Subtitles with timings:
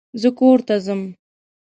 [0.21, 1.01] زه کورته ځم